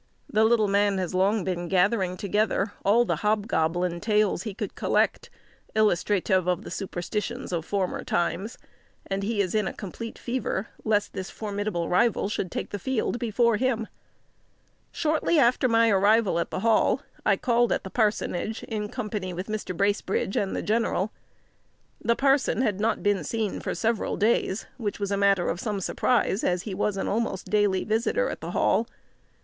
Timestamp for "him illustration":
13.57-13.89